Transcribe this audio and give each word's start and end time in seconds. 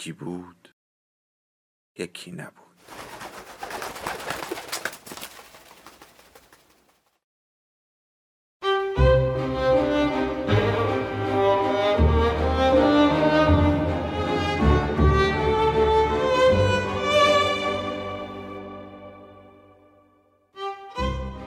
یکی 0.00 0.12
بود 0.12 0.74
یکی 1.98 2.32
نبود. 2.32 2.54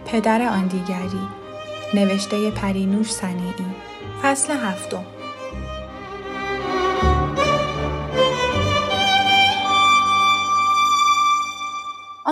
پدر 0.06 0.42
آن 0.42 0.68
دیگری 0.68 1.28
نوشته 1.94 2.52
پرینوش 2.52 3.12
سنیعی 3.12 3.54
فصل 4.22 4.54
هفتم. 4.54 5.13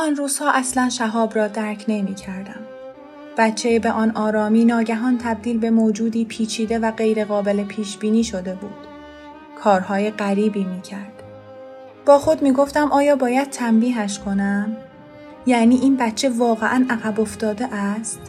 آن 0.01 0.15
روزها 0.15 0.51
اصلا 0.51 0.89
شهاب 0.89 1.35
را 1.35 1.47
درک 1.47 1.85
نمی 1.87 2.15
کردم. 2.15 2.59
بچه 3.37 3.79
به 3.79 3.91
آن 3.91 4.11
آرامی 4.11 4.65
ناگهان 4.65 5.17
تبدیل 5.17 5.57
به 5.57 5.69
موجودی 5.69 6.25
پیچیده 6.25 6.79
و 6.79 6.91
غیرقابل 6.91 7.63
پیش 7.63 7.97
بینی 7.97 8.23
شده 8.23 8.55
بود. 8.55 8.87
کارهای 9.63 10.11
غریبی 10.11 10.63
می 10.63 10.81
کرد. 10.81 11.23
با 12.05 12.19
خود 12.19 12.41
می 12.41 12.51
گفتم 12.51 12.91
آیا 12.91 13.15
باید 13.15 13.49
تنبیهش 13.49 14.19
کنم؟ 14.19 14.77
یعنی 15.45 15.75
این 15.75 15.97
بچه 15.97 16.29
واقعا 16.29 16.85
عقب 16.89 17.19
افتاده 17.19 17.75
است؟ 17.75 18.19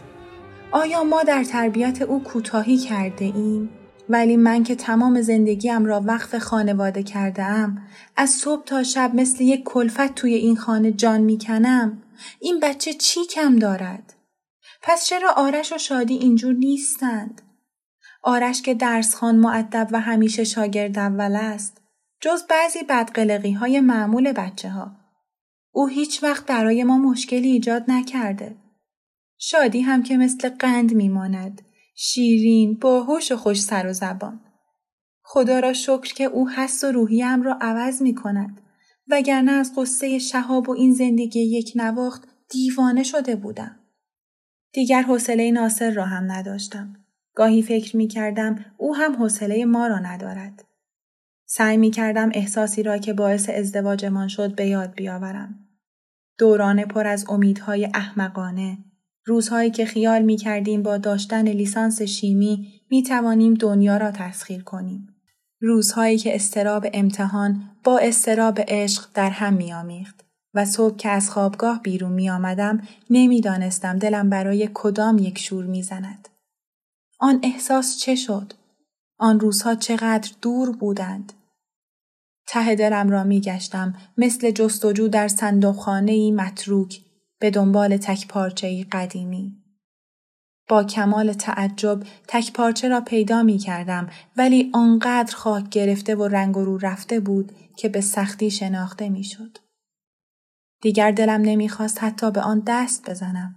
آیا 0.73 1.05
ما 1.05 1.23
در 1.23 1.45
تربیت 1.45 2.03
او 2.03 2.23
کوتاهی 2.23 2.77
کرده 2.77 3.25
ایم؟ 3.25 3.69
ولی 4.13 4.37
من 4.37 4.65
که 4.65 4.75
تمام 4.75 5.21
زندگیم 5.21 5.85
را 5.85 6.01
وقف 6.01 6.39
خانواده 6.39 7.03
کرده 7.03 7.43
ام 7.45 7.83
از 8.17 8.31
صبح 8.31 8.65
تا 8.65 8.83
شب 8.83 9.11
مثل 9.15 9.45
یک 9.45 9.63
کلفت 9.65 10.15
توی 10.15 10.35
این 10.35 10.57
خانه 10.57 10.93
جان 10.93 11.21
می‌کنم 11.21 12.03
این 12.41 12.61
بچه 12.61 12.93
چی 12.93 13.21
کم 13.27 13.57
دارد؟ 13.57 14.15
پس 14.83 15.07
چرا 15.07 15.33
آرش 15.37 15.73
و 15.73 15.79
شادی 15.79 16.15
اینجور 16.15 16.55
نیستند؟ 16.55 17.43
آرش 18.23 18.63
که 18.63 18.75
درس 18.75 19.15
خان 19.15 19.37
معدب 19.37 19.89
و 19.93 20.01
همیشه 20.01 20.45
شاگرد 20.45 20.99
اول 20.99 21.37
است 21.37 21.81
جز 22.21 22.43
بعضی 22.47 22.79
بدقلقی 22.89 23.53
های 23.53 23.81
معمول 23.81 24.33
بچه 24.33 24.69
ها. 24.71 24.93
او 25.71 25.87
هیچ 25.87 26.23
وقت 26.23 26.47
برای 26.47 26.85
ما 26.85 26.99
مشکلی 26.99 27.49
ایجاد 27.49 27.85
نکرده. 27.89 28.57
شادی 29.39 29.81
هم 29.81 30.03
که 30.03 30.17
مثل 30.17 30.49
قند 30.49 30.95
میماند. 30.95 31.63
شیرین، 32.05 32.75
باهوش 32.75 33.33
و 33.33 33.37
خوش 33.37 33.61
سر 33.61 33.87
و 33.87 33.93
زبان. 33.93 34.41
خدا 35.23 35.61
را 35.61 35.73
شکر 35.73 36.15
که 36.15 36.25
او 36.25 36.51
حس 36.51 36.85
و 36.85 36.93
روحیم 36.93 37.43
را 37.43 37.59
عوض 37.61 38.03
می 38.03 38.15
کند. 38.15 38.61
وگرنه 39.09 39.53
از 39.53 39.73
قصه 39.77 40.19
شهاب 40.19 40.69
و 40.69 40.73
این 40.73 40.93
زندگی 40.93 41.41
یک 41.41 41.73
نواخت 41.77 42.29
دیوانه 42.49 43.03
شده 43.03 43.37
بودم. 43.37 43.79
دیگر 44.73 45.03
حوصله 45.03 45.51
ناصر 45.51 45.91
را 45.91 46.05
هم 46.05 46.33
نداشتم. 46.33 46.97
گاهی 47.35 47.63
فکر 47.63 47.97
می 47.97 48.09
کردم 48.09 48.65
او 48.79 48.97
هم 48.97 49.17
حوصله 49.17 49.65
ما 49.65 49.87
را 49.87 49.99
ندارد. 49.99 50.65
سعی 51.47 51.77
می 51.77 51.91
کردم 51.91 52.31
احساسی 52.35 52.83
را 52.83 52.99
که 52.99 53.13
باعث 53.13 53.51
ازدواجمان 53.51 54.29
شد 54.29 54.55
به 54.55 54.67
یاد 54.67 54.95
بیاورم. 54.95 55.69
دوران 56.39 56.85
پر 56.85 57.07
از 57.07 57.25
امیدهای 57.29 57.85
احمقانه، 57.95 58.79
روزهایی 59.27 59.71
که 59.71 59.85
خیال 59.85 60.23
می 60.23 60.37
کردیم 60.37 60.83
با 60.83 60.99
داشتن 60.99 61.49
لیسانس 61.49 62.03
شیمی 62.03 62.83
می 62.91 63.03
توانیم 63.03 63.55
دنیا 63.55 63.97
را 63.97 64.11
تسخیر 64.11 64.63
کنیم. 64.63 65.09
روزهایی 65.61 66.19
که 66.19 66.35
استراب 66.35 66.87
امتحان 66.93 67.71
با 67.85 67.99
استراب 67.99 68.59
عشق 68.69 69.09
در 69.15 69.31
هم 69.31 69.55
می 69.55 69.73
آمیخت. 69.73 70.23
و 70.55 70.65
صبح 70.65 70.97
که 70.97 71.09
از 71.09 71.31
خوابگاه 71.31 71.83
بیرون 71.83 72.13
می 72.13 72.31
آمدم 72.31 72.83
نمی 73.11 73.41
دانستم 73.41 73.99
دلم 73.99 74.31
برای 74.31 74.69
کدام 74.75 75.19
یک 75.19 75.39
شور 75.39 75.65
می 75.65 75.83
زند. 75.83 76.29
آن 77.19 77.41
احساس 77.43 77.99
چه 77.99 78.15
شد؟ 78.15 78.53
آن 79.19 79.41
روزها 79.41 79.75
چقدر 79.75 80.31
دور 80.43 80.77
بودند؟ 80.77 81.33
ته 82.47 82.75
دلم 82.75 83.11
را 83.11 83.25
می 83.25 83.41
گشتم 83.41 83.95
مثل 84.19 84.51
جستجو 84.51 85.09
در 85.09 85.29
صندوقخانه 85.29 86.33
متروک 86.33 87.01
به 87.43 87.51
دنبال 87.51 87.97
تک 87.97 88.29
پارچه 88.29 88.85
قدیمی. 88.93 89.57
با 90.69 90.85
کمال 90.85 91.33
تعجب 91.33 92.03
تک 92.29 92.53
پارچه 92.53 92.89
را 92.89 93.01
پیدا 93.01 93.43
می 93.43 93.59
کردم 93.59 94.09
ولی 94.37 94.71
آنقدر 94.75 95.37
خاک 95.37 95.69
گرفته 95.69 96.15
و 96.15 96.29
رنگ 96.29 96.55
رو 96.55 96.79
رفته 96.79 97.21
بود 97.21 97.53
که 97.77 97.89
به 97.89 98.01
سختی 98.01 98.51
شناخته 98.51 99.09
می 99.09 99.25
شد. 99.25 99.59
دیگر 100.83 101.11
دلم 101.11 101.41
نمی‌خواست 101.41 102.05
حتی 102.05 102.31
به 102.31 102.41
آن 102.41 102.63
دست 102.67 103.11
بزنم. 103.11 103.57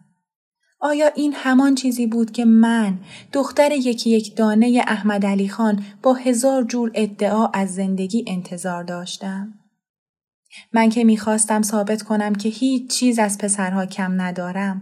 آیا 0.79 1.07
این 1.07 1.33
همان 1.35 1.75
چیزی 1.75 2.07
بود 2.07 2.31
که 2.31 2.45
من 2.45 2.99
دختر 3.33 3.71
یکی 3.71 4.09
یک 4.09 4.35
دانه 4.35 4.83
احمد 4.87 5.25
علی 5.25 5.49
خان 5.49 5.85
با 6.01 6.13
هزار 6.13 6.63
جور 6.63 6.91
ادعا 6.93 7.47
از 7.47 7.75
زندگی 7.75 8.25
انتظار 8.27 8.83
داشتم؟ 8.83 9.64
من 10.73 10.89
که 10.89 11.03
می‌خواستم 11.03 11.61
ثابت 11.61 12.01
کنم 12.01 12.35
که 12.35 12.49
هیچ 12.49 12.91
چیز 12.91 13.19
از 13.19 13.37
پسرها 13.37 13.85
کم 13.85 14.21
ندارم. 14.21 14.81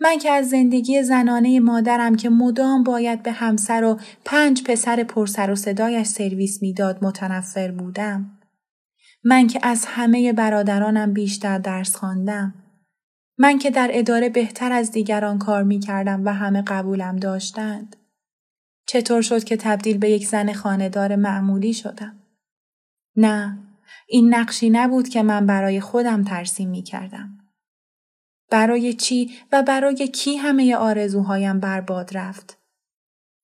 من 0.00 0.18
که 0.18 0.30
از 0.30 0.48
زندگی 0.48 1.02
زنانه 1.02 1.60
مادرم 1.60 2.16
که 2.16 2.30
مدام 2.30 2.82
باید 2.82 3.22
به 3.22 3.32
همسر 3.32 3.84
و 3.84 4.00
پنج 4.24 4.64
پسر 4.64 5.02
پرسر 5.02 5.50
و 5.50 5.56
صدایش 5.56 6.06
سرویس 6.06 6.62
می‌داد 6.62 7.04
متنفر 7.04 7.70
بودم. 7.70 8.38
من 9.24 9.46
که 9.46 9.60
از 9.62 9.84
همه 9.88 10.32
برادرانم 10.32 11.12
بیشتر 11.12 11.58
درس 11.58 11.96
خواندم. 11.96 12.54
من 13.38 13.58
که 13.58 13.70
در 13.70 13.90
اداره 13.92 14.28
بهتر 14.28 14.72
از 14.72 14.92
دیگران 14.92 15.38
کار 15.38 15.62
می 15.62 15.80
کردم 15.80 16.24
و 16.24 16.34
همه 16.34 16.62
قبولم 16.62 17.16
داشتند. 17.16 17.96
چطور 18.86 19.22
شد 19.22 19.44
که 19.44 19.56
تبدیل 19.56 19.98
به 19.98 20.10
یک 20.10 20.26
زن 20.26 20.52
خاندار 20.52 21.16
معمولی 21.16 21.74
شدم؟ 21.74 22.18
نه، 23.16 23.58
این 24.08 24.34
نقشی 24.34 24.70
نبود 24.70 25.08
که 25.08 25.22
من 25.22 25.46
برای 25.46 25.80
خودم 25.80 26.24
ترسیم 26.24 26.68
می 26.68 26.82
کردم. 26.82 27.38
برای 28.50 28.92
چی 28.92 29.30
و 29.52 29.62
برای 29.62 30.08
کی 30.08 30.36
همه 30.36 30.76
آرزوهایم 30.76 31.60
برباد 31.60 32.16
رفت؟ 32.16 32.58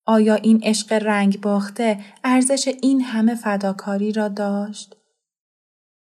آیا 0.07 0.35
این 0.35 0.61
عشق 0.63 0.93
رنگ 0.93 1.41
باخته 1.41 2.01
ارزش 2.25 2.69
این 2.83 3.01
همه 3.01 3.35
فداکاری 3.35 4.13
را 4.13 4.29
داشت؟ 4.29 4.97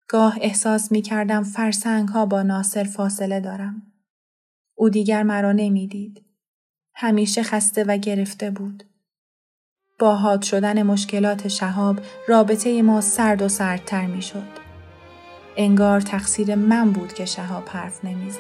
گاه 0.07 0.38
احساس 0.41 0.91
می 0.91 1.01
کردم 1.01 1.44
فرسنگ 1.44 2.09
ها 2.09 2.25
با 2.25 2.44
ناصر 2.44 2.84
فاصله 2.84 3.40
دارم. 3.40 3.94
او 4.75 4.90
دیگر 4.90 5.24
مرا 5.24 5.51
نمی‌دید. 5.51 6.25
همیشه 6.95 7.44
خسته 7.44 7.83
و 7.83 7.98
گرفته 7.98 8.51
بود. 8.51 8.83
با 10.01 10.15
حاد 10.15 10.42
شدن 10.42 10.83
مشکلات 10.83 11.48
شهاب 11.48 12.00
رابطه 12.27 12.81
ما 12.81 13.01
سرد 13.01 13.42
و 13.42 13.48
سردتر 13.48 14.06
می 14.06 14.21
شد. 14.21 14.44
انگار 15.57 16.01
تقصیر 16.01 16.56
من 16.56 16.92
بود 16.92 17.13
که 17.13 17.25
شهاب 17.25 17.69
حرف 17.69 18.06
نمی 18.06 18.31
زد. 18.31 18.39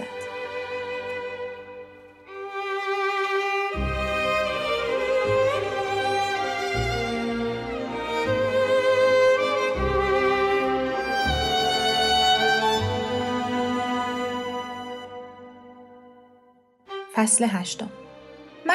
فصل 17.15 17.45
هشتم 17.49 17.89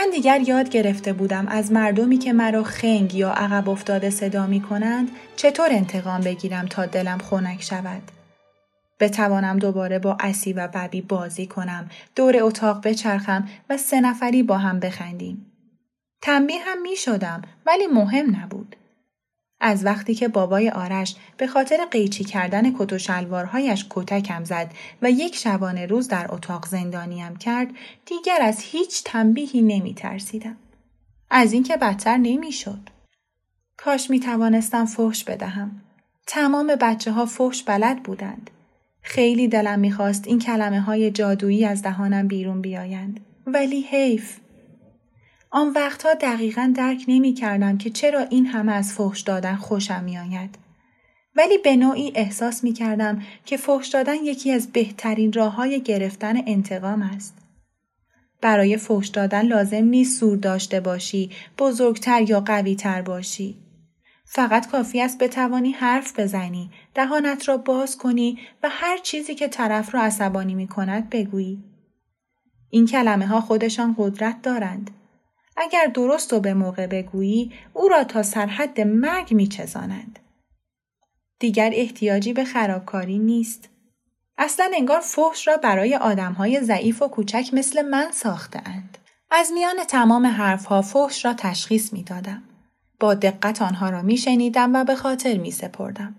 من 0.06 0.12
دیگر 0.12 0.40
یاد 0.40 0.68
گرفته 0.68 1.12
بودم 1.12 1.48
از 1.48 1.72
مردمی 1.72 2.18
که 2.18 2.32
مرا 2.32 2.62
خنگ 2.62 3.14
یا 3.14 3.30
عقب 3.30 3.68
افتاده 3.68 4.10
صدا 4.10 4.46
می 4.46 4.60
کنند 4.60 5.10
چطور 5.36 5.68
انتقام 5.70 6.20
بگیرم 6.20 6.66
تا 6.66 6.86
دلم 6.86 7.18
خنک 7.18 7.62
شود. 7.62 8.02
بتوانم 9.00 9.58
دوباره 9.58 9.98
با 9.98 10.16
اسی 10.20 10.52
و 10.52 10.68
ببی 10.68 11.00
بازی 11.00 11.46
کنم، 11.46 11.90
دور 12.16 12.42
اتاق 12.42 12.88
بچرخم 12.88 13.48
و 13.70 13.76
سه 13.76 14.00
نفری 14.00 14.42
با 14.42 14.58
هم 14.58 14.80
بخندیم. 14.80 15.46
تنبیه 16.22 16.60
هم 16.64 16.82
می 16.82 16.96
شدم 16.96 17.42
ولی 17.66 17.86
مهم 17.86 18.36
نبود. 18.36 18.76
از 19.60 19.84
وقتی 19.84 20.14
که 20.14 20.28
بابای 20.28 20.70
آرش 20.70 21.16
به 21.36 21.46
خاطر 21.46 21.84
قیچی 21.90 22.24
کردن 22.24 22.78
کت 22.78 22.92
و 22.92 22.98
شلوارهایش 22.98 23.86
کتکم 23.90 24.44
زد 24.44 24.70
و 25.02 25.10
یک 25.10 25.36
شبانه 25.36 25.86
روز 25.86 26.08
در 26.08 26.26
اتاق 26.34 26.66
زندانیم 26.66 27.36
کرد 27.36 27.68
دیگر 28.06 28.38
از 28.42 28.60
هیچ 28.60 29.04
تنبیهی 29.04 29.62
نمی 29.62 29.94
ترسیدم. 29.94 30.56
از 31.30 31.52
اینکه 31.52 31.76
بدتر 31.76 32.16
نمی 32.16 32.52
شد. 32.52 32.80
کاش 33.76 34.10
می 34.10 34.20
توانستم 34.20 34.86
فحش 34.86 35.24
بدهم. 35.24 35.80
تمام 36.26 36.66
بچه 36.80 37.12
ها 37.12 37.26
فحش 37.26 37.62
بلد 37.62 38.02
بودند. 38.02 38.50
خیلی 39.02 39.48
دلم 39.48 39.78
می‌خواست 39.78 40.28
این 40.28 40.38
کلمه 40.38 40.80
های 40.80 41.10
جادویی 41.10 41.64
از 41.64 41.82
دهانم 41.82 42.28
بیرون 42.28 42.60
بیایند. 42.60 43.20
ولی 43.46 43.80
حیف. 43.80 44.38
آن 45.56 45.68
وقتها 45.68 46.14
دقیقا 46.14 46.72
درک 46.76 47.04
نمی 47.08 47.32
کردم 47.32 47.78
که 47.78 47.90
چرا 47.90 48.20
این 48.20 48.46
همه 48.46 48.72
از 48.72 48.92
فحش 48.92 49.20
دادن 49.20 49.56
خوشم 49.56 50.04
می 50.04 50.18
آید. 50.18 50.58
ولی 51.36 51.58
به 51.58 51.76
نوعی 51.76 52.12
احساس 52.14 52.64
می 52.64 52.72
کردم 52.72 53.22
که 53.44 53.56
فحش 53.56 53.88
دادن 53.88 54.14
یکی 54.14 54.52
از 54.52 54.72
بهترین 54.72 55.32
راه 55.32 55.54
های 55.54 55.80
گرفتن 55.80 56.36
انتقام 56.46 57.02
است. 57.02 57.34
برای 58.40 58.76
فحش 58.76 59.08
دادن 59.08 59.42
لازم 59.42 59.84
نیست 59.84 60.20
سور 60.20 60.36
داشته 60.36 60.80
باشی، 60.80 61.30
بزرگتر 61.58 62.22
یا 62.22 62.40
قویتر 62.40 63.02
باشی. 63.02 63.56
فقط 64.24 64.70
کافی 64.70 65.00
است 65.00 65.18
بتوانی 65.18 65.70
حرف 65.70 66.20
بزنی، 66.20 66.70
دهانت 66.94 67.48
را 67.48 67.56
باز 67.56 67.98
کنی 67.98 68.38
و 68.62 68.68
هر 68.70 68.98
چیزی 68.98 69.34
که 69.34 69.48
طرف 69.48 69.94
را 69.94 70.02
عصبانی 70.02 70.54
می 70.54 70.68
کند 70.68 71.10
بگویی. 71.10 71.64
این 72.70 72.86
کلمه 72.86 73.26
ها 73.26 73.40
خودشان 73.40 73.94
قدرت 73.98 74.42
دارند. 74.42 74.90
اگر 75.56 75.86
درست 75.86 76.32
و 76.32 76.40
به 76.40 76.54
موقع 76.54 76.86
بگویی 76.86 77.52
او 77.72 77.88
را 77.88 78.04
تا 78.04 78.22
سرحد 78.22 78.80
مرگ 78.80 79.34
می 79.34 79.46
چزانند. 79.46 80.18
دیگر 81.38 81.70
احتیاجی 81.74 82.32
به 82.32 82.44
خرابکاری 82.44 83.18
نیست. 83.18 83.68
اصلا 84.38 84.70
انگار 84.74 85.00
فحش 85.00 85.48
را 85.48 85.56
برای 85.56 85.96
آدمهای 85.96 86.60
ضعیف 86.60 87.02
و 87.02 87.08
کوچک 87.08 87.50
مثل 87.52 87.82
من 87.82 88.10
ساخته 88.12 88.62
اند. 88.64 88.98
از 89.30 89.52
میان 89.54 89.84
تمام 89.88 90.26
حرفها 90.26 90.82
فحش 90.82 91.24
را 91.24 91.34
تشخیص 91.34 91.92
می 91.92 92.02
دادم. 92.02 92.42
با 93.00 93.14
دقت 93.14 93.62
آنها 93.62 93.90
را 93.90 94.02
می 94.02 94.16
شنیدم 94.16 94.74
و 94.74 94.84
به 94.84 94.94
خاطر 94.94 95.38
می 95.38 95.50
سپردم. 95.50 96.14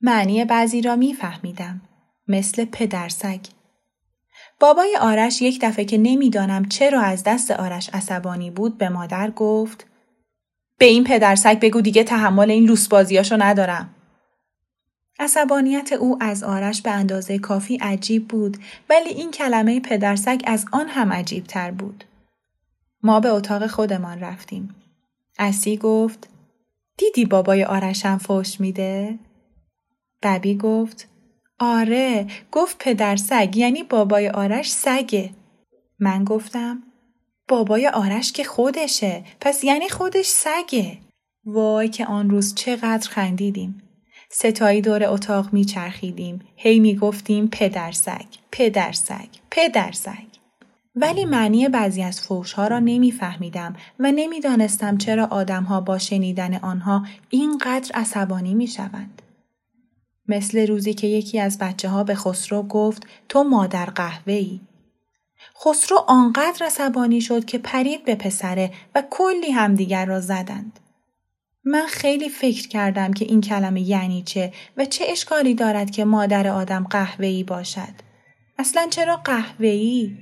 معنی 0.00 0.44
بعضی 0.44 0.82
را 0.82 0.96
می 0.96 1.14
فهمیدم. 1.14 1.80
مثل 2.28 2.64
پدرسگ. 2.64 3.40
بابای 4.60 4.96
آرش 5.00 5.42
یک 5.42 5.58
دفعه 5.62 5.84
که 5.84 5.98
نمی‌دانم 5.98 6.64
چرا 6.64 7.00
از 7.00 7.24
دست 7.24 7.50
آرش 7.50 7.90
عصبانی 7.92 8.50
بود 8.50 8.78
به 8.78 8.88
مادر 8.88 9.30
گفت 9.30 9.86
به 10.78 10.86
این 10.86 11.04
پدرسگ 11.04 11.60
بگو 11.60 11.80
دیگه 11.80 12.04
تحمل 12.04 12.50
این 12.50 12.64
لوسبازیاشو 12.64 13.36
ندارم. 13.42 13.94
عصبانیت 15.18 15.92
او 15.92 16.18
از 16.20 16.42
آرش 16.42 16.82
به 16.82 16.90
اندازه 16.90 17.38
کافی 17.38 17.76
عجیب 17.76 18.28
بود 18.28 18.56
ولی 18.90 19.08
این 19.08 19.30
کلمه 19.30 19.80
پدرسگ 19.80 20.40
از 20.46 20.66
آن 20.72 20.88
هم 20.88 21.12
عجیب 21.12 21.44
تر 21.44 21.70
بود. 21.70 22.04
ما 23.02 23.20
به 23.20 23.28
اتاق 23.28 23.66
خودمان 23.66 24.20
رفتیم. 24.20 24.74
اسی 25.38 25.76
گفت 25.76 26.28
دیدی 26.96 27.24
بابای 27.24 27.64
آرشم 27.64 28.18
فوش 28.18 28.60
میده؟ 28.60 29.18
ببی 30.22 30.56
گفت 30.56 31.08
آره 31.62 32.26
گفت 32.52 32.76
پدر 32.78 33.16
سگ 33.16 33.56
یعنی 33.56 33.82
بابای 33.82 34.28
آرش 34.28 34.72
سگه. 34.72 35.30
من 35.98 36.24
گفتم 36.24 36.82
بابای 37.48 37.88
آرش 37.88 38.32
که 38.32 38.44
خودشه 38.44 39.24
پس 39.40 39.64
یعنی 39.64 39.88
خودش 39.88 40.26
سگه. 40.26 40.98
وای 41.44 41.88
که 41.88 42.06
آن 42.06 42.30
روز 42.30 42.54
چقدر 42.54 43.08
خندیدیم. 43.08 43.82
ستایی 44.30 44.80
دور 44.80 45.04
اتاق 45.04 45.52
میچرخیدیم. 45.52 46.40
هی 46.56 46.80
می‌گفتیم 46.80 47.48
پدر 47.48 47.92
سگ، 47.92 48.26
پدر 48.52 48.92
سگ، 48.92 49.28
پدر 49.50 49.92
سگ. 49.92 50.30
ولی 50.94 51.24
معنی 51.24 51.68
بعضی 51.68 52.02
از 52.02 52.20
فوش 52.20 52.52
ها 52.52 52.66
را 52.66 52.78
نمیفهمیدم 52.78 53.76
و 53.98 54.12
نمی‌دانستم 54.12 54.96
چرا 54.98 55.26
آدمها 55.26 55.80
با 55.80 55.98
شنیدن 55.98 56.54
آنها 56.54 57.06
اینقدر 57.30 57.90
عصبانی 57.94 58.54
می 58.54 58.66
شوند. 58.66 59.22
مثل 60.30 60.66
روزی 60.66 60.94
که 60.94 61.06
یکی 61.06 61.40
از 61.40 61.58
بچه 61.58 61.88
ها 61.88 62.04
به 62.04 62.14
خسرو 62.14 62.62
گفت 62.62 63.06
تو 63.28 63.42
مادر 63.44 63.86
قهوه 63.86 64.32
ای. 64.32 64.60
خسرو 65.64 66.04
آنقدر 66.08 66.66
عصبانی 66.66 67.20
شد 67.20 67.44
که 67.44 67.58
پرید 67.58 68.04
به 68.04 68.14
پسره 68.14 68.70
و 68.94 69.02
کلی 69.10 69.50
همدیگر 69.50 70.06
را 70.06 70.20
زدند. 70.20 70.80
من 71.64 71.86
خیلی 71.86 72.28
فکر 72.28 72.68
کردم 72.68 73.12
که 73.12 73.24
این 73.24 73.40
کلمه 73.40 73.80
یعنی 73.80 74.22
چه 74.22 74.52
و 74.76 74.84
چه 74.84 75.04
اشکالی 75.08 75.54
دارد 75.54 75.90
که 75.90 76.04
مادر 76.04 76.48
آدم 76.48 76.86
قهوه‌ای 76.90 77.44
باشد. 77.44 77.94
اصلا 78.58 78.86
چرا 78.90 79.16
قهوه‌ای؟ 79.16 80.16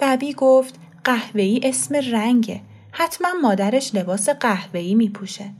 ببی 0.00 0.32
گفت 0.32 0.74
قهوه‌ای 1.04 1.60
اسم 1.62 1.94
رنگه. 1.94 2.60
حتما 2.92 3.28
مادرش 3.42 3.94
لباس 3.94 4.28
قهوه‌ای 4.28 4.94
میپوشه. 4.94 5.50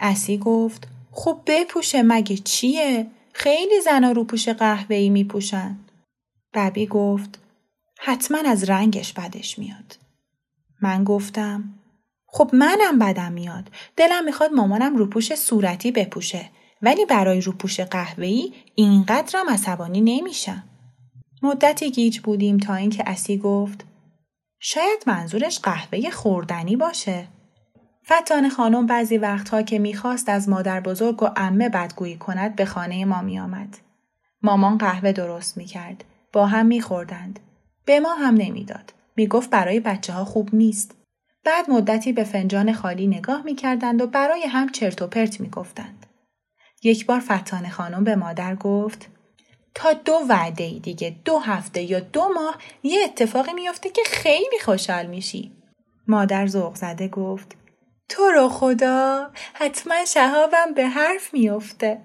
اسی 0.00 0.38
گفت 0.38 0.88
خب 1.16 1.40
بپوشه 1.46 2.02
مگه 2.02 2.36
چیه؟ 2.36 3.06
خیلی 3.32 3.80
زنا 3.80 4.12
رو 4.12 4.24
پوش 4.24 4.48
قهوه‌ای 4.48 5.10
میپوشن. 5.10 5.78
ببی 6.54 6.86
گفت 6.86 7.38
حتما 7.98 8.38
از 8.46 8.70
رنگش 8.70 9.12
بدش 9.12 9.58
میاد. 9.58 9.98
من 10.82 11.04
گفتم 11.04 11.64
خب 12.26 12.50
منم 12.52 12.98
بدم 12.98 13.32
میاد. 13.32 13.70
دلم 13.96 14.24
می‌خواد 14.24 14.52
مامانم 14.52 14.96
روپوش 14.96 15.34
صورتی 15.34 15.90
بپوشه. 15.90 16.50
ولی 16.82 17.04
برای 17.04 17.40
روپوش 17.40 17.80
قهوه‌ای 17.80 18.52
اینقدرم 18.74 19.48
عصبانی 19.48 20.00
نمیشم. 20.00 20.64
مدتی 21.42 21.90
گیج 21.90 22.18
بودیم 22.18 22.58
تا 22.58 22.74
اینکه 22.74 23.04
اسی 23.06 23.38
گفت 23.38 23.84
شاید 24.58 25.04
منظورش 25.06 25.58
قهوه 25.58 26.10
خوردنی 26.10 26.76
باشه. 26.76 27.28
فتان 28.12 28.48
خانم 28.48 28.86
بعضی 28.86 29.18
وقتها 29.18 29.62
که 29.62 29.78
می‌خواست 29.78 30.28
از 30.28 30.48
مادر 30.48 30.80
بزرگ 30.80 31.22
و 31.22 31.28
امه 31.36 31.68
بدگویی 31.68 32.16
کند 32.16 32.56
به 32.56 32.64
خانه 32.64 33.04
ما 33.04 33.22
میآمد. 33.22 33.78
مامان 34.42 34.78
قهوه 34.78 35.12
درست 35.12 35.56
می‌کرد. 35.56 36.04
با 36.32 36.46
هم 36.46 36.66
میخوردند. 36.66 37.40
به 37.84 38.00
ما 38.00 38.14
هم 38.14 38.34
نمی‌داد. 38.34 38.92
می‌گفت 39.16 39.50
برای 39.50 39.80
بچه 39.80 40.12
ها 40.12 40.24
خوب 40.24 40.54
نیست. 40.54 40.94
بعد 41.44 41.70
مدتی 41.70 42.12
به 42.12 42.24
فنجان 42.24 42.72
خالی 42.72 43.06
نگاه 43.06 43.42
می‌کردند 43.42 44.02
و 44.02 44.06
برای 44.06 44.42
هم 44.42 44.68
چرت 44.68 45.02
و 45.02 45.06
پرت 45.06 45.40
می‌گفتند. 45.40 46.06
یک 46.82 47.06
بار 47.06 47.20
فتان 47.20 47.68
خانم 47.68 48.04
به 48.04 48.16
مادر 48.16 48.54
گفت 48.54 49.08
تا 49.74 49.92
دو 49.92 50.20
وعده 50.28 50.64
ای 50.64 50.80
دیگه 50.80 51.16
دو 51.24 51.38
هفته 51.38 51.82
یا 51.82 52.00
دو 52.00 52.28
ماه 52.34 52.58
یه 52.82 53.04
اتفاقی 53.04 53.52
میافته 53.52 53.90
که 53.90 54.02
خیلی 54.06 54.58
خوشحال 54.64 55.06
میشی. 55.06 55.52
مادر 56.08 56.46
ذوق 56.46 56.74
زده 56.74 57.08
گفت 57.08 57.56
تو 58.08 58.22
رو 58.22 58.48
خدا 58.48 59.30
حتما 59.54 60.04
شهابم 60.04 60.74
به 60.74 60.86
حرف 60.86 61.34
میافته. 61.34 62.00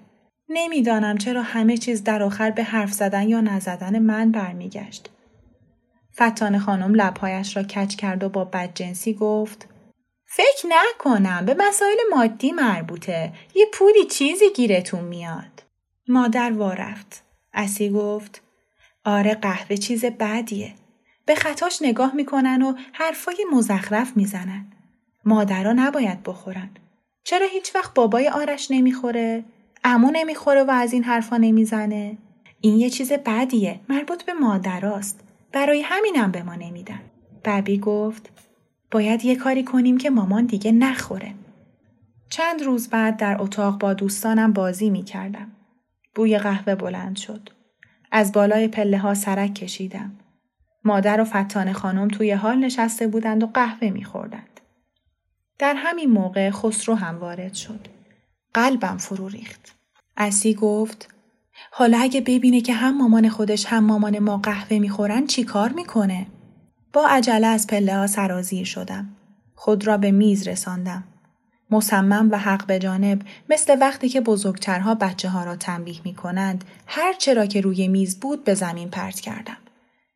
نمی‌دانم 0.48 1.18
چرا 1.18 1.42
همه 1.42 1.76
چیز 1.76 2.04
در 2.04 2.22
آخر 2.22 2.50
به 2.50 2.62
حرف 2.62 2.92
زدن 2.92 3.28
یا 3.28 3.40
نزدن 3.40 3.98
من 3.98 4.30
برمیگشت. 4.30 5.10
فتان 6.16 6.58
خانم 6.58 6.94
لبهایش 6.94 7.56
را 7.56 7.62
کچ 7.62 7.94
کرد 7.96 8.24
و 8.24 8.28
با 8.28 8.44
بدجنسی 8.44 9.14
گفت 9.14 9.68
فکر 10.26 10.66
نکنم 10.68 11.46
به 11.46 11.54
مسائل 11.58 11.96
مادی 12.10 12.52
مربوطه 12.52 13.32
یه 13.54 13.66
پولی 13.72 14.04
چیزی 14.04 14.52
گیرتون 14.52 15.04
میاد. 15.04 15.62
مادر 16.08 16.52
وارفت. 16.52 17.22
اسی 17.52 17.90
گفت 17.90 18.42
آره 19.04 19.34
قهوه 19.34 19.76
چیز 19.76 20.04
بدیه. 20.04 20.74
به 21.26 21.34
خطاش 21.34 21.82
نگاه 21.82 22.14
می‌کنن 22.14 22.62
و 22.62 22.74
حرفای 22.92 23.46
مزخرف 23.52 24.12
می‌زنن. 24.16 24.72
مادرها 25.30 25.72
نباید 25.72 26.22
بخورن. 26.22 26.70
چرا 27.24 27.46
هیچ 27.52 27.74
وقت 27.74 27.94
بابای 27.94 28.28
آرش 28.28 28.70
نمی‌خوره؟ 28.70 29.44
امو 29.84 30.10
نمی‌خوره 30.12 30.64
و 30.64 30.70
از 30.70 30.92
این 30.92 31.04
حرفا 31.04 31.36
نمی‌زنه؟ 31.36 32.18
این 32.60 32.78
یه 32.78 32.90
چیز 32.90 33.12
بدیه. 33.12 33.80
مربوط 33.88 34.22
به 34.22 34.32
مادراست. 34.32 35.20
برای 35.52 35.82
همینم 35.82 36.30
به 36.30 36.42
ما 36.42 36.54
نمیدن. 36.54 37.00
ببی 37.44 37.78
گفت 37.78 38.30
باید 38.90 39.24
یه 39.24 39.36
کاری 39.36 39.64
کنیم 39.64 39.98
که 39.98 40.10
مامان 40.10 40.46
دیگه 40.46 40.72
نخوره. 40.72 41.34
چند 42.30 42.62
روز 42.62 42.88
بعد 42.88 43.16
در 43.16 43.42
اتاق 43.42 43.78
با 43.78 43.92
دوستانم 43.92 44.52
بازی 44.52 44.90
می 44.90 45.02
کردم. 45.02 45.50
بوی 46.14 46.38
قهوه 46.38 46.74
بلند 46.74 47.16
شد. 47.16 47.48
از 48.12 48.32
بالای 48.32 48.68
پله 48.68 48.98
ها 48.98 49.14
سرک 49.14 49.54
کشیدم. 49.54 50.12
مادر 50.84 51.20
و 51.20 51.24
فتان 51.24 51.72
خانم 51.72 52.08
توی 52.08 52.32
حال 52.32 52.58
نشسته 52.58 53.06
بودند 53.06 53.42
و 53.42 53.46
قهوه 53.46 53.90
می 53.90 54.04
خوردند. 54.04 54.59
در 55.60 55.74
همین 55.76 56.10
موقع 56.10 56.50
خسرو 56.50 56.94
هم 56.94 57.18
وارد 57.18 57.54
شد. 57.54 57.88
قلبم 58.54 58.96
فرو 58.96 59.28
ریخت. 59.28 59.74
اسی 60.16 60.54
گفت 60.54 61.08
حالا 61.72 61.98
اگه 61.98 62.20
ببینه 62.20 62.60
که 62.60 62.74
هم 62.74 62.98
مامان 62.98 63.28
خودش 63.28 63.66
هم 63.66 63.84
مامان 63.84 64.18
ما 64.18 64.36
قهوه 64.36 64.78
می‌خورن 64.78 65.26
چی 65.26 65.44
کار 65.44 65.72
می‌کنه؟ 65.72 66.26
با 66.92 67.06
عجله 67.06 67.46
از 67.46 67.66
پله 67.66 67.96
ها 67.96 68.06
سرازیر 68.06 68.64
شدم. 68.64 69.16
خود 69.54 69.86
را 69.86 69.96
به 69.96 70.10
میز 70.10 70.48
رساندم. 70.48 71.04
مصمم 71.70 72.28
و 72.30 72.38
حق 72.38 72.66
به 72.66 72.78
جانب 72.78 73.22
مثل 73.50 73.76
وقتی 73.80 74.08
که 74.08 74.20
بزرگترها 74.20 74.94
بچه 74.94 75.28
ها 75.28 75.44
را 75.44 75.56
تنبیه 75.56 76.00
می 76.04 76.14
کنند 76.14 76.64
هر 76.86 77.12
چرا 77.12 77.46
که 77.46 77.60
روی 77.60 77.88
میز 77.88 78.20
بود 78.20 78.44
به 78.44 78.54
زمین 78.54 78.90
پرت 78.90 79.20
کردم. 79.20 79.56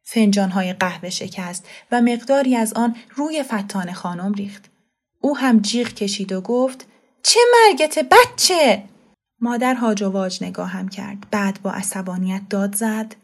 فنجان 0.02 0.50
های 0.50 0.72
قهوه 0.72 1.10
شکست 1.10 1.68
و 1.92 2.00
مقداری 2.00 2.56
از 2.56 2.72
آن 2.72 2.96
روی 3.14 3.42
فتان 3.42 3.92
خانم 3.92 4.32
ریخت. 4.32 4.73
او 5.24 5.36
هم 5.36 5.60
جیغ 5.60 5.88
کشید 5.88 6.32
و 6.32 6.40
گفت 6.40 6.86
چه 7.22 7.40
مرگت 7.52 7.98
بچه؟ 7.98 8.84
مادر 9.40 9.74
هاج 9.74 10.02
و 10.02 10.10
واج 10.10 10.44
نگاهم 10.44 10.88
کرد. 10.88 11.16
بعد 11.30 11.58
با 11.62 11.70
عصبانیت 11.70 12.42
داد 12.50 12.74
زد. 12.74 13.16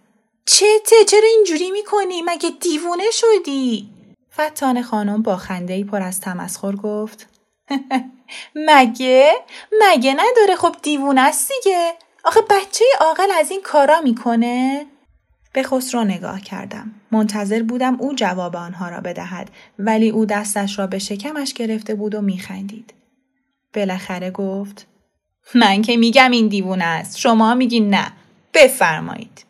چته 0.47 1.05
چرا 1.09 1.29
اینجوری 1.37 1.71
می‌کنی؟ 1.71 2.23
مگه 2.23 2.51
دیوونه 2.61 3.05
شدی؟ 3.13 3.91
فتان 4.35 4.83
خانم 4.83 5.23
با 5.23 5.37
خنده 5.37 5.85
پر 5.85 6.03
از 6.03 6.21
تمسخر 6.21 6.77
گفت 6.77 7.29
مگه؟ 8.69 9.33
مگه 9.81 10.13
نداره 10.13 10.57
خب 10.57 10.77
دیوونه 10.83 11.21
است 11.21 11.53
دیگه 11.53 11.93
آخه 12.25 12.41
بچه 12.41 12.85
عاقل 13.01 13.31
از 13.41 13.51
این 13.51 13.63
کارا 13.63 14.01
می‌کنه؟ 14.01 14.87
به 15.53 15.63
خسرو 15.63 16.05
نگاه 16.05 16.41
کردم. 16.41 16.91
منتظر 17.13 17.63
بودم 17.63 18.01
او 18.01 18.15
جواب 18.15 18.57
آنها 18.57 18.89
را 18.89 19.01
بدهد 19.01 19.51
ولی 19.79 20.11
او 20.11 20.25
دستش 20.25 20.79
را 20.79 20.87
به 20.87 20.99
شکمش 20.99 21.53
گرفته 21.53 21.95
بود 21.95 22.15
و 22.15 22.21
میخندید. 22.21 22.95
بالاخره 23.75 24.31
گفت 24.31 24.87
من 25.55 25.83
که 25.83 25.97
میگم 25.97 26.31
این 26.31 26.49
دیوونه 26.49 26.85
است 26.85 27.19
شما 27.19 27.55
میگین 27.55 27.95
نه 27.95 28.13
بفرمایید. 28.55 29.45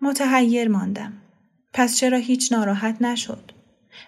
متحیر 0.00 0.68
ماندم. 0.68 1.12
پس 1.72 1.96
چرا 1.96 2.18
هیچ 2.18 2.52
ناراحت 2.52 2.96
نشد؟ 3.02 3.52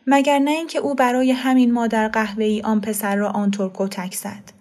مگر 0.07 0.39
نه 0.39 0.51
اینکه 0.51 0.79
او 0.79 0.95
برای 0.95 1.33
همین 1.33 1.73
مادر 1.73 2.09
قهوه‌ای 2.09 2.63
آن 2.63 2.81
پسر 2.81 3.17
را 3.17 3.31
آنطور 3.31 3.71
کتک 3.75 4.15
زد. 4.15 4.58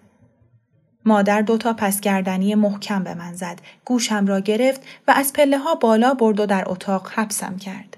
مادر 1.08 1.42
دوتا 1.42 1.72
پسگردنی 1.72 2.54
محکم 2.54 3.04
به 3.04 3.14
من 3.14 3.32
زد. 3.32 3.60
گوشم 3.84 4.26
را 4.26 4.40
گرفت 4.40 4.80
و 5.08 5.10
از 5.16 5.32
پله 5.32 5.58
ها 5.58 5.74
بالا 5.74 6.14
برد 6.14 6.40
و 6.40 6.46
در 6.46 6.64
اتاق 6.66 7.10
حبسم 7.14 7.56
کرد. 7.56 7.96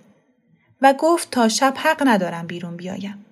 و 0.83 0.95
گفت 0.99 1.31
تا 1.31 1.49
شب 1.49 1.75
حق 1.76 2.02
ندارم 2.07 2.47
بیرون 2.47 2.76
بیایم. 2.76 3.25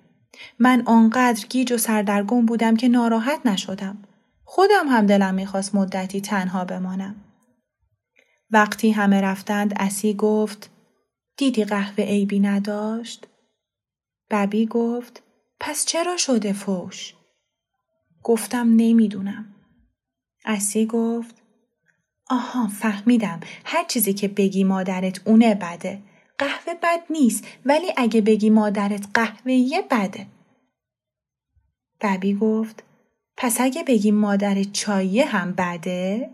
من 0.59 0.83
آنقدر 0.85 1.45
گیج 1.49 1.71
و 1.71 1.77
سردرگم 1.77 2.45
بودم 2.45 2.75
که 2.75 2.87
ناراحت 2.87 3.39
نشدم. 3.45 3.97
خودم 4.45 4.87
هم 4.87 5.05
دلم 5.05 5.33
می‌خواست 5.33 5.75
مدتی 5.75 6.21
تنها 6.21 6.65
بمانم. 6.65 7.15
وقتی 8.51 8.91
همه 8.91 9.21
رفتند 9.21 9.73
اسی 9.79 10.13
گفت 10.13 10.69
دیدی 11.37 11.63
قهوه 11.63 12.03
عیبی 12.03 12.39
نداشت؟ 12.39 13.27
ببی 14.29 14.65
گفت 14.65 15.23
پس 15.59 15.85
چرا 15.85 16.17
شده 16.17 16.53
فوش؟ 16.53 17.13
گفتم 18.23 18.67
نمی‌دونم. 18.75 19.45
اسی 20.45 20.85
گفت 20.85 21.35
آها 22.29 22.67
فهمیدم 22.67 23.39
هر 23.65 23.83
چیزی 23.83 24.13
که 24.13 24.27
بگی 24.27 24.63
مادرت 24.63 25.27
اونه 25.27 25.55
بده. 25.55 26.01
قهوه 26.37 26.73
بد 26.73 26.99
نیست 27.09 27.47
ولی 27.65 27.93
اگه 27.97 28.21
بگی 28.21 28.49
مادرت 28.49 29.07
قهوه 29.13 29.81
بده. 29.91 30.27
ببی 32.01 32.33
گفت 32.33 32.83
پس 33.37 33.61
اگه 33.61 33.83
بگی 33.83 34.11
مادرت 34.11 34.71
چاییه 34.71 35.25
هم 35.25 35.51
بده؟ 35.51 36.29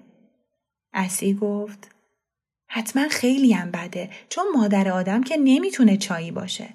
اسی 0.94 1.34
گفت 1.34 1.92
حتما 2.68 3.08
خیلی 3.08 3.54
هم 3.54 3.72
بده 3.72 4.10
چون 4.30 4.46
مادر 4.56 4.90
آدم 4.90 5.24
که 5.24 5.38
نمی‌تونه 5.38 5.98
چایی 5.98 6.32
باشه. 6.32 6.74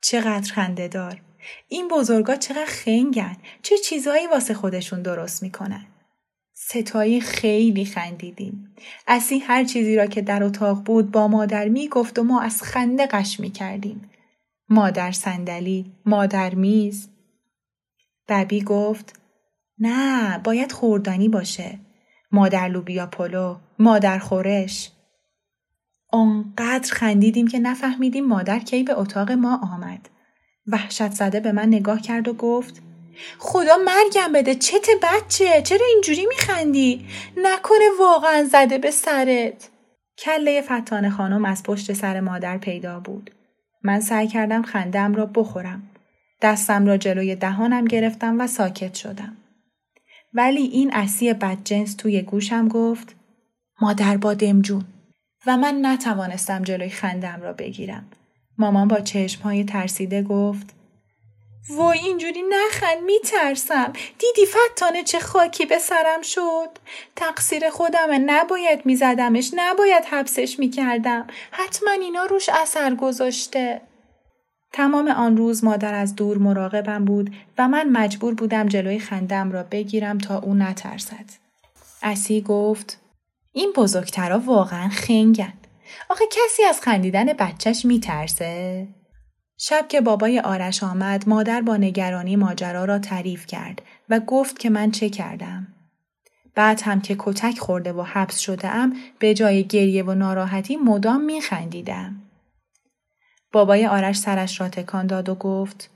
چقدر 0.00 0.52
خنده 0.52 0.88
دار. 0.88 1.20
این 1.68 1.88
بزرگا 1.88 2.36
چقدر 2.36 2.66
خنگن. 2.66 3.36
چه 3.62 3.78
چیزهایی 3.78 4.26
واسه 4.26 4.54
خودشون 4.54 5.02
درست 5.02 5.42
می‌کنن. 5.42 5.86
ستایی 6.54 7.20
خیلی 7.20 7.84
خندیدیم. 7.84 8.74
اسی 9.06 9.38
هر 9.38 9.64
چیزی 9.64 9.96
را 9.96 10.06
که 10.06 10.22
در 10.22 10.44
اتاق 10.44 10.84
بود 10.84 11.10
با 11.10 11.28
مادر 11.28 11.68
می‌گفت 11.68 12.18
و 12.18 12.22
ما 12.22 12.40
از 12.40 12.62
خنده 12.62 13.06
قش 13.06 13.40
می‌کردیم. 13.40 14.10
مادر 14.68 15.12
صندلی، 15.12 15.92
مادر 16.06 16.54
میز. 16.54 17.08
ببی 18.28 18.62
گفت 18.62 19.20
نه 19.78 20.38
باید 20.38 20.72
خوردنی 20.72 21.28
باشه. 21.28 21.78
مادر 22.32 22.68
لوبیا 22.68 23.06
پلو، 23.06 23.56
مادر 23.78 24.18
خورش. 24.18 24.90
آنقدر 26.08 26.92
خندیدیم 26.92 27.48
که 27.48 27.58
نفهمیدیم 27.58 28.26
مادر 28.26 28.58
کی 28.58 28.82
به 28.82 28.98
اتاق 28.98 29.32
ما 29.32 29.60
آمد. 29.62 30.08
وحشت 30.66 31.10
زده 31.10 31.40
به 31.40 31.52
من 31.52 31.68
نگاه 31.68 32.00
کرد 32.00 32.28
و 32.28 32.34
گفت 32.34 32.82
خدا 33.38 33.76
مرگم 33.76 34.32
بده 34.32 34.54
چت 34.54 34.86
بچه 35.02 35.62
چرا 35.62 35.86
اینجوری 35.86 36.26
میخندی؟ 36.26 37.06
نکنه 37.36 37.84
واقعا 38.00 38.44
زده 38.44 38.78
به 38.78 38.90
سرت 38.90 39.68
کله 40.18 40.62
فتان 40.62 41.10
خانم 41.10 41.44
از 41.44 41.62
پشت 41.62 41.92
سر 41.92 42.20
مادر 42.20 42.58
پیدا 42.58 43.00
بود. 43.00 43.30
من 43.82 44.00
سعی 44.00 44.28
کردم 44.28 44.62
خندم 44.62 45.14
را 45.14 45.26
بخورم. 45.26 45.82
دستم 46.42 46.86
را 46.86 46.96
جلوی 46.96 47.36
دهانم 47.36 47.84
گرفتم 47.84 48.40
و 48.40 48.46
ساکت 48.46 48.94
شدم. 48.94 49.36
ولی 50.34 50.62
این 50.62 50.94
اسی 50.94 51.32
بدجنس 51.32 51.94
توی 51.94 52.22
گوشم 52.22 52.68
گفت 52.68 53.16
مادر 53.80 54.16
با 54.16 54.34
دمجون 54.34 54.84
و 55.46 55.56
من 55.56 55.86
نتوانستم 55.86 56.62
جلوی 56.62 56.90
خندم 56.90 57.40
را 57.42 57.52
بگیرم. 57.52 58.06
مامان 58.58 58.88
با 58.88 59.00
چشمهای 59.00 59.64
ترسیده 59.64 60.22
گفت 60.22 60.74
وای 61.68 61.98
اینجوری 61.98 62.42
نخند 62.42 63.02
میترسم 63.06 63.92
دیدی 63.92 64.46
فتانه 64.46 65.02
چه 65.02 65.20
خاکی 65.20 65.66
به 65.66 65.78
سرم 65.78 66.22
شد 66.22 66.68
تقصیر 67.16 67.70
خودمه 67.70 68.18
نباید 68.18 68.86
میزدمش 68.86 69.50
نباید 69.54 70.04
حبسش 70.04 70.58
می‌کردم 70.58 71.26
حتما 71.50 71.90
اینا 71.90 72.24
روش 72.24 72.48
اثر 72.48 72.94
گذاشته 72.94 73.80
تمام 74.72 75.08
آن 75.08 75.36
روز 75.36 75.64
مادر 75.64 75.94
از 75.94 76.14
دور 76.14 76.38
مراقبم 76.38 77.04
بود 77.04 77.34
و 77.58 77.68
من 77.68 77.88
مجبور 77.88 78.34
بودم 78.34 78.68
جلوی 78.68 78.98
خندم 78.98 79.52
را 79.52 79.62
بگیرم 79.62 80.18
تا 80.18 80.38
او 80.38 80.54
نترسد. 80.54 81.24
اسی 82.02 82.40
گفت 82.40 83.00
این 83.52 83.72
بزرگترا 83.76 84.38
واقعا 84.38 84.88
خنگن. 84.88 85.52
آخه 86.08 86.24
کسی 86.30 86.64
از 86.64 86.80
خندیدن 86.80 87.32
بچهش 87.32 87.84
میترسه؟ 87.84 88.88
شب 89.58 89.88
که 89.88 90.00
بابای 90.00 90.40
آرش 90.40 90.82
آمد 90.82 91.28
مادر 91.28 91.60
با 91.60 91.76
نگرانی 91.76 92.36
ماجرا 92.36 92.84
را 92.84 92.98
تعریف 92.98 93.46
کرد 93.46 93.82
و 94.08 94.20
گفت 94.20 94.58
که 94.58 94.70
من 94.70 94.90
چه 94.90 95.08
کردم. 95.08 95.66
بعد 96.54 96.80
هم 96.82 97.00
که 97.00 97.16
کتک 97.18 97.58
خورده 97.58 97.92
و 97.92 98.02
حبس 98.02 98.38
شده 98.38 98.68
ام 98.68 98.96
به 99.18 99.34
جای 99.34 99.64
گریه 99.64 100.02
و 100.02 100.14
ناراحتی 100.14 100.76
مدام 100.76 101.24
می 101.24 101.40
خندیدم. 101.40 102.22
بابای 103.52 103.86
آرش 103.86 104.16
سرش 104.16 104.60
را 104.60 104.68
تکان 104.68 105.06
داد 105.06 105.28
و 105.28 105.34
گفت 105.34 105.90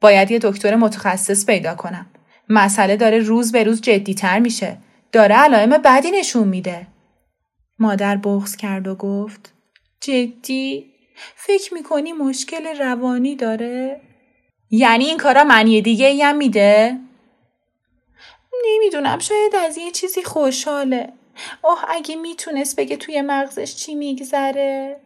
باید 0.00 0.30
یه 0.30 0.38
دکتر 0.42 0.76
متخصص 0.76 1.46
پیدا 1.46 1.74
کنم. 1.74 2.06
مسئله 2.48 2.96
داره 2.96 3.18
روز 3.18 3.52
به 3.52 3.64
روز 3.64 3.80
جدیتر 3.80 4.38
میشه. 4.38 4.76
داره 5.12 5.34
علائم 5.34 5.70
بدی 5.70 6.10
نشون 6.10 6.48
میده. 6.48 6.86
مادر 7.80 8.16
بغز 8.16 8.56
کرد 8.56 8.88
و 8.88 8.94
گفت 8.94 9.52
جدی؟ 10.00 10.86
فکر 11.36 11.74
می‌کنی 11.74 12.12
مشکل 12.12 12.66
روانی 12.66 13.36
داره؟ 13.36 14.00
یعنی 14.70 15.04
این 15.04 15.16
کارا 15.16 15.44
معنی 15.44 15.82
دیگه 15.82 16.24
هم 16.24 16.36
میده؟ 16.36 16.98
نمی‌دونم 18.66 19.18
شاید 19.18 19.56
از 19.56 19.78
یه 19.78 19.90
چیزی 19.90 20.22
خوشحاله. 20.22 21.12
اوه 21.64 21.78
اگه 21.88 22.16
می‌تونست 22.16 22.76
بگه 22.76 22.96
توی 22.96 23.22
مغزش 23.22 23.76
چی 23.76 23.94
میگذره؟ 23.94 25.00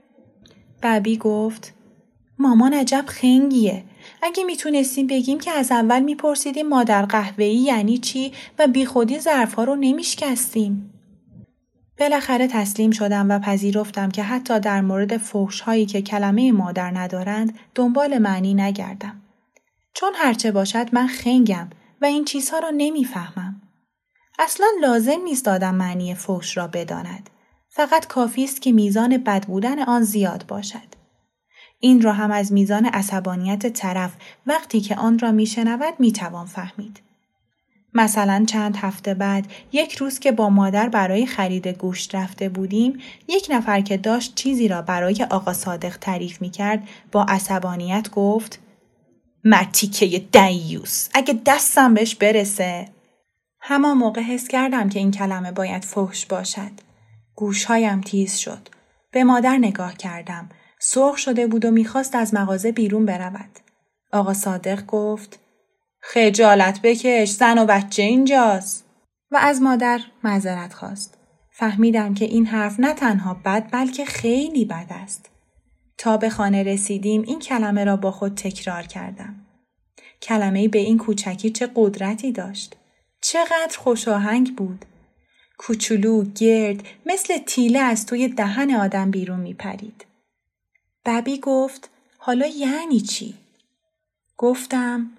ببی 0.82 1.16
گفت 1.16 1.74
مامان 2.38 2.74
عجب 2.74 3.04
خنگیه. 3.06 3.84
اگه 4.22 4.44
می‌تونستیم 4.44 5.06
بگیم 5.06 5.40
که 5.40 5.50
از 5.50 5.72
اول 5.72 6.00
میپرسیدیم 6.00 6.68
مادر 6.68 7.04
قهوه‌ای 7.04 7.56
یعنی 7.56 7.98
چی 7.98 8.32
و 8.58 8.66
بیخودی 8.66 9.18
ظرفها 9.18 9.64
رو 9.64 9.76
نمیشکستیم. 9.76 10.93
بالاخره 11.98 12.48
تسلیم 12.48 12.90
شدم 12.90 13.30
و 13.30 13.38
پذیرفتم 13.38 14.10
که 14.10 14.22
حتی 14.22 14.60
در 14.60 14.80
مورد 14.80 15.16
فحش 15.16 15.60
هایی 15.60 15.86
که 15.86 16.02
کلمه 16.02 16.52
مادر 16.52 16.98
ندارند 16.98 17.58
دنبال 17.74 18.18
معنی 18.18 18.54
نگردم. 18.54 19.22
چون 19.94 20.12
هرچه 20.16 20.52
باشد 20.52 20.88
من 20.92 21.06
خنگم 21.06 21.70
و 22.00 22.04
این 22.04 22.24
چیزها 22.24 22.58
را 22.58 22.70
نمی‌فهمم. 22.76 23.62
اصلا 24.38 24.66
لازم 24.80 25.20
نیست 25.24 25.48
آدم 25.48 25.74
معنی 25.74 26.14
فحش 26.14 26.56
را 26.56 26.66
بداند. 26.66 27.30
فقط 27.68 28.06
کافی 28.06 28.44
است 28.44 28.62
که 28.62 28.72
میزان 28.72 29.16
بد 29.16 29.46
بودن 29.46 29.78
آن 29.78 30.02
زیاد 30.02 30.44
باشد. 30.48 30.94
این 31.80 32.02
را 32.02 32.12
هم 32.12 32.30
از 32.30 32.52
میزان 32.52 32.86
عصبانیت 32.86 33.66
طرف 33.66 34.16
وقتی 34.46 34.80
که 34.80 34.96
آن 34.96 35.18
را 35.18 35.32
میشنود 35.32 35.94
می‌توان 35.98 36.46
فهمید. 36.46 37.00
مثلا 37.94 38.44
چند 38.48 38.76
هفته 38.76 39.14
بعد 39.14 39.46
یک 39.72 39.96
روز 39.96 40.18
که 40.18 40.32
با 40.32 40.48
مادر 40.50 40.88
برای 40.88 41.26
خرید 41.26 41.66
گوشت 41.68 42.14
رفته 42.14 42.48
بودیم 42.48 42.98
یک 43.28 43.46
نفر 43.50 43.80
که 43.80 43.96
داشت 43.96 44.34
چیزی 44.34 44.68
را 44.68 44.82
برای 44.82 45.26
آقا 45.30 45.52
صادق 45.52 45.96
تعریف 46.00 46.42
می 46.42 46.50
کرد 46.50 46.88
با 47.12 47.24
عصبانیت 47.28 48.10
گفت 48.10 48.58
مرتیکه 49.44 50.18
دیوس 50.18 51.08
اگه 51.14 51.40
دستم 51.46 51.94
بهش 51.94 52.14
برسه. 52.14 52.88
همان 53.60 53.96
موقع 53.96 54.20
حس 54.20 54.48
کردم 54.48 54.88
که 54.88 54.98
این 54.98 55.10
کلمه 55.10 55.52
باید 55.52 55.84
فحش 55.84 56.26
باشد. 56.26 56.70
گوشهایم 57.34 58.00
تیز 58.00 58.36
شد. 58.36 58.68
به 59.10 59.24
مادر 59.24 59.56
نگاه 59.56 59.96
کردم. 59.96 60.48
سرخ 60.80 61.16
شده 61.16 61.46
بود 61.46 61.64
و 61.64 61.70
می‌خواست 61.70 62.14
از 62.14 62.34
مغازه 62.34 62.72
بیرون 62.72 63.06
برود. 63.06 63.50
آقا 64.12 64.34
صادق 64.34 64.86
گفت 64.86 65.38
خجالت 66.06 66.80
بکش 66.82 67.30
زن 67.30 67.58
و 67.58 67.66
بچه 67.66 68.02
اینجاست. 68.02 68.84
و 69.30 69.36
از 69.36 69.62
مادر 69.62 70.00
معذرت 70.24 70.74
خواست. 70.74 71.18
فهمیدم 71.50 72.14
که 72.14 72.24
این 72.24 72.46
حرف 72.46 72.80
نه 72.80 72.94
تنها 72.94 73.34
بد 73.44 73.68
بلکه 73.72 74.04
خیلی 74.04 74.64
بد 74.64 74.86
است. 74.90 75.30
تا 75.98 76.16
به 76.16 76.30
خانه 76.30 76.62
رسیدیم 76.62 77.22
این 77.22 77.38
کلمه 77.38 77.84
را 77.84 77.96
با 77.96 78.10
خود 78.10 78.34
تکرار 78.34 78.82
کردم. 78.82 79.34
کلمه 80.22 80.68
به 80.68 80.78
این 80.78 80.98
کوچکی 80.98 81.50
چه 81.50 81.70
قدرتی 81.74 82.32
داشت. 82.32 82.76
چقدر 83.20 83.76
خوشاهنگ 83.78 84.56
بود. 84.56 84.84
کوچولو 85.58 86.24
گرد 86.24 86.82
مثل 87.06 87.38
تیله 87.38 87.78
از 87.78 88.06
توی 88.06 88.28
دهن 88.28 88.74
آدم 88.74 89.10
بیرون 89.10 89.40
میپرید. 89.40 90.04
ببی 91.06 91.38
گفت 91.38 91.90
حالا 92.18 92.46
یعنی 92.46 93.00
چی؟ 93.00 93.34
گفتم 94.36 95.10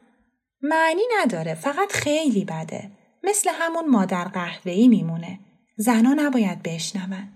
معنی 0.70 1.02
نداره 1.22 1.54
فقط 1.54 1.92
خیلی 1.92 2.46
بده. 2.46 2.92
مثل 3.24 3.50
همون 3.54 3.90
مادر 3.90 4.24
قهوه‌ای 4.24 4.88
میمونه. 4.88 5.40
زنا 5.78 6.14
نباید 6.14 6.64
بشنون. 6.64 7.28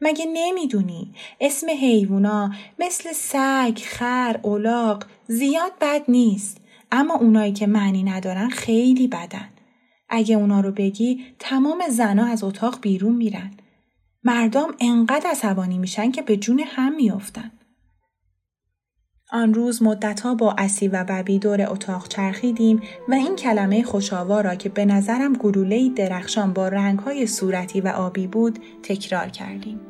مگه 0.00 0.26
نمی‌دونی؟ 0.32 1.14
اسم 1.40 1.66
حیوونا 1.70 2.52
مثل 2.78 3.12
سگ، 3.12 3.78
خر، 3.84 4.40
اولاق 4.42 5.04
زیاد 5.26 5.72
بد 5.80 6.02
نیست. 6.08 6.60
اما 6.92 7.14
اونایی 7.14 7.52
که 7.52 7.66
معنی 7.66 8.02
ندارن 8.02 8.48
خیلی 8.48 9.08
بدن. 9.08 9.48
اگه 10.08 10.36
اونا 10.36 10.60
رو 10.60 10.72
بگی 10.72 11.24
تمام 11.38 11.82
زنا 11.88 12.26
از 12.26 12.44
اتاق 12.44 12.80
بیرون 12.80 13.14
میرن. 13.14 13.50
مردم 14.24 14.74
انقدر 14.80 15.30
عصبانی 15.30 15.78
میشن 15.78 16.10
که 16.10 16.22
به 16.22 16.36
جون 16.36 16.60
هم 16.66 16.94
میافتن. 16.94 17.57
آن 19.32 19.54
روز 19.54 19.82
مدتها 19.82 20.34
با 20.34 20.54
اسی 20.58 20.88
و 20.88 21.04
ببی 21.04 21.38
دور 21.38 21.70
اتاق 21.70 22.08
چرخیدیم 22.08 22.82
و 23.08 23.14
این 23.14 23.36
کلمه 23.36 23.82
خوشاوا 23.82 24.40
را 24.40 24.54
که 24.54 24.68
به 24.68 24.84
نظرم 24.84 25.32
گلوله 25.32 25.88
درخشان 25.88 26.52
با 26.52 26.68
رنگهای 26.68 27.26
صورتی 27.26 27.80
و 27.80 27.88
آبی 27.88 28.26
بود 28.26 28.58
تکرار 28.82 29.28
کردیم. 29.28 29.80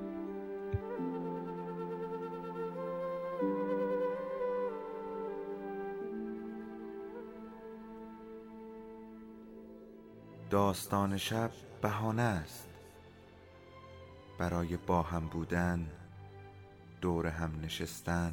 داستان 10.50 11.16
شب 11.16 11.50
بهانه 11.82 12.22
است 12.22 12.68
برای 14.38 14.76
با 14.86 15.02
هم 15.02 15.26
بودن 15.26 15.86
دور 17.00 17.26
هم 17.26 17.50
نشستن 17.64 18.32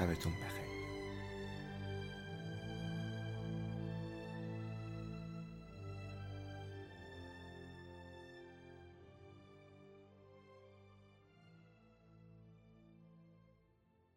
شبتون 0.00 0.32
بخیر. 0.32 0.69